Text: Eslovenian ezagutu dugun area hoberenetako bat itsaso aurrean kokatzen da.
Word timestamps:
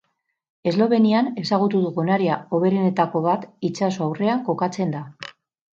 Eslovenian 0.71 1.29
ezagutu 1.41 1.81
dugun 1.83 2.09
area 2.15 2.39
hoberenetako 2.57 3.25
bat 3.29 3.47
itsaso 3.73 4.05
aurrean 4.09 4.45
kokatzen 4.51 4.99
da. 4.99 5.07